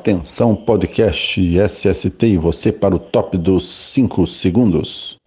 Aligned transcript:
Atenção, 0.00 0.56
podcast 0.56 1.38
SST 1.38 2.26
e 2.26 2.38
você 2.38 2.72
para 2.72 2.96
o 2.96 2.98
top 2.98 3.36
dos 3.36 3.68
5 3.92 4.26
segundos. 4.26 5.19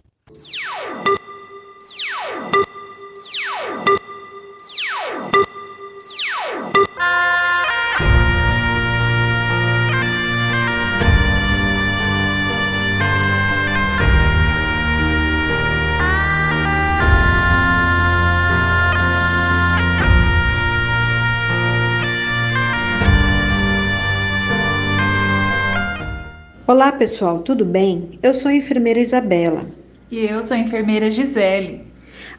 Olá 26.66 26.94
pessoal, 26.94 27.40
tudo 27.40 27.66
bem? 27.66 28.18
Eu 28.24 28.34
sou 28.34 28.50
a 28.50 28.56
enfermeira 28.56 28.98
Isabela. 28.98 29.68
E 30.10 30.20
eu 30.20 30.42
sou 30.42 30.56
a 30.56 30.60
enfermeira 30.62 31.12
Gisele. 31.12 31.82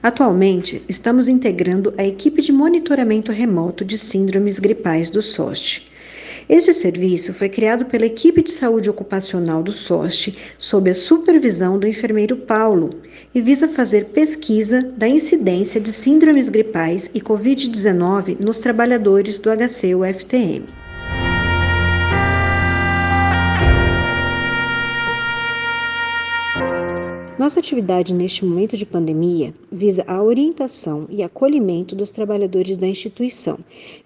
Atualmente, 0.03 0.83
estamos 0.89 1.29
integrando 1.29 1.93
a 1.99 2.07
equipe 2.07 2.41
de 2.41 2.51
monitoramento 2.51 3.31
remoto 3.31 3.85
de 3.85 3.99
síndromes 3.99 4.59
gripais 4.59 5.11
do 5.11 5.21
SOST. 5.21 5.93
Este 6.49 6.73
serviço 6.73 7.35
foi 7.35 7.51
criado 7.51 7.85
pela 7.85 8.07
equipe 8.07 8.43
de 8.43 8.51
saúde 8.51 8.89
ocupacional 8.89 9.63
do 9.63 9.75
SOST 9.75 10.39
sob 10.57 10.89
a 10.89 10.95
supervisão 10.95 11.79
do 11.79 11.87
enfermeiro 11.87 12.35
Paulo 12.35 12.89
e 13.35 13.43
visa 13.43 13.69
fazer 13.69 14.07
pesquisa 14.07 14.81
da 14.97 15.07
incidência 15.07 15.79
de 15.79 15.93
síndromes 15.93 16.49
gripais 16.49 17.11
e 17.13 17.21
Covid-19 17.21 18.41
nos 18.41 18.59
trabalhadores 18.59 19.39
do 19.39 19.51
HC-UFTM. 19.51 20.65
Nossa 27.45 27.61
atividade 27.61 28.15
neste 28.15 28.43
momento 28.43 28.75
de 28.75 28.87
pandemia 28.87 29.53
visa 29.71 30.03
a 30.07 30.23
orientação 30.23 31.07
e 31.11 31.23
acolhimento 31.23 31.95
dos 31.95 32.11
trabalhadores 32.11 32.79
da 32.79 32.87
instituição, 32.87 33.59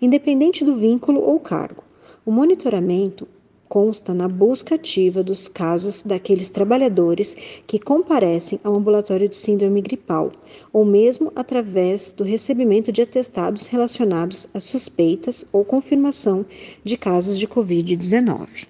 independente 0.03 0.65
do 0.65 0.75
vínculo 0.75 1.21
ou 1.21 1.39
cargo. 1.39 1.85
O 2.27 2.33
monitoramento 2.33 3.29
consta 3.69 4.13
na 4.13 4.27
busca 4.27 4.75
ativa 4.75 5.23
dos 5.23 5.47
casos 5.47 6.03
daqueles 6.03 6.51
trabalhadores 6.51 7.37
que 7.65 7.79
comparecem 7.79 8.59
ao 8.65 8.75
ambulatório 8.75 9.29
de 9.29 9.37
síndrome 9.37 9.83
gripal, 9.83 10.33
ou 10.73 10.85
mesmo 10.85 11.31
através 11.37 12.11
do 12.11 12.25
recebimento 12.25 12.91
de 12.91 13.03
atestados 13.03 13.67
relacionados 13.67 14.49
a 14.53 14.59
suspeitas 14.59 15.45
ou 15.53 15.65
confirmação 15.65 16.45
de 16.83 16.97
casos 16.97 17.39
de 17.39 17.47
Covid-19. 17.47 18.67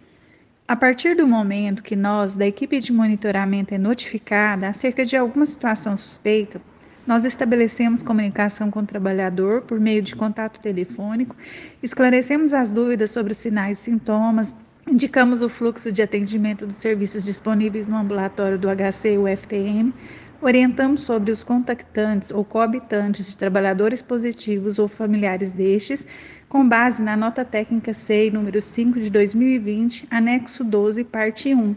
A 0.68 0.76
partir 0.76 1.16
do 1.16 1.26
momento 1.26 1.82
que 1.82 1.96
nós, 1.96 2.36
da 2.36 2.46
equipe 2.46 2.78
de 2.78 2.92
monitoramento, 2.92 3.72
é 3.72 3.78
notificada 3.78 4.68
acerca 4.68 5.02
de 5.02 5.16
alguma 5.16 5.46
situação 5.46 5.96
suspeita, 5.96 6.60
nós 7.06 7.24
estabelecemos 7.24 8.02
comunicação 8.02 8.70
com 8.70 8.80
o 8.80 8.86
trabalhador 8.86 9.62
por 9.62 9.80
meio 9.80 10.02
de 10.02 10.14
contato 10.14 10.60
telefônico, 10.60 11.34
esclarecemos 11.82 12.52
as 12.52 12.70
dúvidas 12.70 13.10
sobre 13.10 13.32
os 13.32 13.38
sinais 13.38 13.78
e 13.78 13.84
sintomas, 13.84 14.54
indicamos 14.86 15.40
o 15.40 15.48
fluxo 15.48 15.90
de 15.90 16.02
atendimento 16.02 16.66
dos 16.66 16.76
serviços 16.76 17.24
disponíveis 17.24 17.86
no 17.86 17.96
ambulatório 17.96 18.58
do 18.58 18.68
HC 18.68 19.14
e 19.14 19.18
UFTM, 19.18 19.94
orientamos 20.40 21.00
sobre 21.00 21.30
os 21.32 21.42
contactantes 21.42 22.30
ou 22.30 22.44
coabitantes 22.44 23.26
de 23.26 23.36
trabalhadores 23.36 24.02
positivos 24.02 24.78
ou 24.78 24.86
familiares 24.86 25.50
destes, 25.50 26.06
com 26.48 26.66
base 26.66 27.02
na 27.02 27.16
nota 27.16 27.44
técnica 27.44 27.92
SEI 27.92 28.30
número 28.30 28.60
5 28.60 29.00
de 29.00 29.10
2020, 29.10 30.06
anexo 30.10 30.62
12, 30.62 31.04
parte 31.04 31.54
1, 31.54 31.74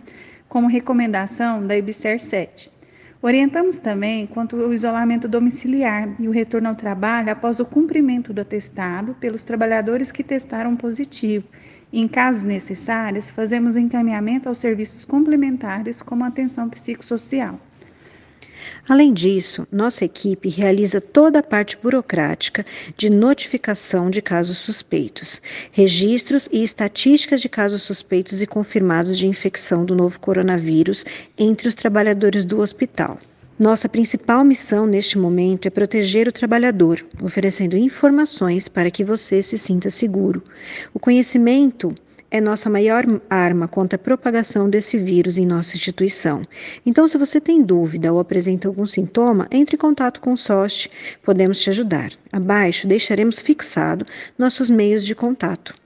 como 0.48 0.68
recomendação 0.68 1.66
da 1.66 1.76
IBSER 1.76 2.20
7. 2.20 2.72
Orientamos 3.24 3.78
também 3.78 4.26
quanto 4.28 4.56
ao 4.60 4.74
isolamento 4.74 5.28
domiciliar 5.28 6.10
e 6.20 6.28
o 6.28 6.32
retorno 6.32 6.70
ao 6.70 6.76
trabalho 6.76 7.32
após 7.32 7.60
o 7.60 7.66
cumprimento 7.66 8.34
do 8.34 8.42
atestado 8.42 9.16
pelos 9.20 9.44
trabalhadores 9.44 10.12
que 10.12 10.24
testaram 10.24 10.76
positivo. 10.76 11.48
Em 11.94 12.08
casos 12.08 12.46
necessários, 12.46 13.30
fazemos 13.30 13.76
encaminhamento 13.76 14.48
aos 14.48 14.58
serviços 14.58 15.04
complementares, 15.04 16.02
como 16.02 16.24
atenção 16.24 16.70
psicossocial. 16.70 17.60
Além 18.88 19.14
disso, 19.14 19.68
nossa 19.72 20.04
equipe 20.04 20.50
realiza 20.50 21.00
toda 21.00 21.40
a 21.40 21.44
parte 21.44 21.78
burocrática 21.82 22.66
de 22.98 23.10
notificação 23.10 24.10
de 24.10 24.22
casos 24.22 24.58
suspeitos, 24.58 25.42
registros 25.72 26.50
e 26.52 26.64
estatísticas 26.64 27.42
de 27.42 27.48
casos 27.50 27.84
suspeitos 27.84 28.42
e 28.42 28.48
confirmados 28.48 29.18
de 29.18 29.28
infecção 29.28 29.86
do 29.86 29.96
novo 29.96 30.20
coronavírus 30.20 31.06
entre 31.38 31.68
os 31.68 31.76
trabalhadores 31.76 32.44
do 32.44 32.60
hospital. 32.60 33.20
Nossa 33.60 33.88
principal 33.88 34.44
missão 34.44 34.88
neste 34.88 35.20
momento 35.20 35.68
é 35.68 35.70
proteger 35.70 36.28
o 36.28 36.32
trabalhador, 36.32 37.06
oferecendo 37.22 37.78
informações 37.78 38.68
para 38.68 38.90
que 38.90 39.04
você 39.04 39.44
se 39.44 39.56
sinta 39.56 39.90
seguro. 39.92 40.42
O 40.92 41.00
conhecimento 41.00 41.94
é 42.32 42.40
nossa 42.40 42.70
maior 42.70 43.04
arma 43.30 43.68
contra 43.68 43.98
a 43.98 44.00
propagação 44.00 44.70
desse 44.70 44.98
vírus 44.98 45.38
em 45.38 45.46
nossa 45.46 45.76
instituição. 45.76 46.42
Então, 46.86 47.08
se 47.08 47.18
você 47.18 47.42
tem 47.42 47.62
dúvida 47.62 48.12
ou 48.12 48.20
apresenta 48.20 48.70
algum 48.70 48.86
sintoma, 48.86 49.48
entre 49.52 49.76
em 49.76 49.80
contato 49.80 50.22
com 50.22 50.32
o 50.32 50.38
SOST, 50.38 50.90
podemos 51.22 51.60
te 51.60 51.70
ajudar. 51.70 52.12
Abaixo 52.32 52.88
deixaremos 52.88 53.40
fixado 53.40 54.06
nossos 54.38 54.70
meios 54.70 55.06
de 55.06 55.14
contato. 55.14 55.81